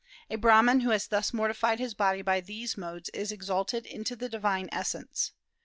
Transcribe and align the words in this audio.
A 0.31 0.35
Brahman 0.35 0.79
who 0.79 0.89
has 0.89 1.05
thus 1.05 1.31
mortified 1.31 1.77
his 1.77 1.93
body 1.93 2.23
by 2.23 2.41
these 2.41 2.75
modes 2.75 3.09
is 3.09 3.31
exalted 3.31 3.85
into 3.85 4.15
the 4.15 4.29
divine 4.29 4.67
essence. 4.71 5.31